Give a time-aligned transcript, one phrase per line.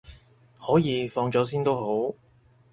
[0.59, 2.15] 可以，放咗先都好